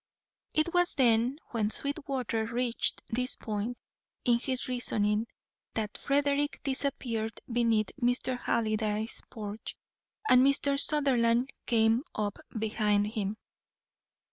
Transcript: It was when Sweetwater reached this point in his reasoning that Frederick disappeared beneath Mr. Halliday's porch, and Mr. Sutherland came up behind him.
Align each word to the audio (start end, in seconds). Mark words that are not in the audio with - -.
It 0.55 0.73
was 0.73 0.95
when 0.97 1.37
Sweetwater 1.69 2.47
reached 2.47 3.03
this 3.09 3.35
point 3.35 3.77
in 4.25 4.39
his 4.39 4.67
reasoning 4.67 5.27
that 5.75 5.95
Frederick 5.99 6.59
disappeared 6.63 7.39
beneath 7.47 7.89
Mr. 8.01 8.35
Halliday's 8.35 9.21
porch, 9.29 9.77
and 10.27 10.43
Mr. 10.43 10.79
Sutherland 10.79 11.51
came 11.67 12.01
up 12.15 12.39
behind 12.57 13.05
him. 13.13 13.37